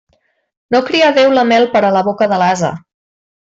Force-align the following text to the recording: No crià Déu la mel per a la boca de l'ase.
No 0.75 0.81
crià 0.87 1.11
Déu 1.19 1.35
la 1.41 1.45
mel 1.51 1.67
per 1.77 1.85
a 1.85 1.95
la 1.99 2.05
boca 2.11 2.33
de 2.35 2.43
l'ase. 2.45 2.77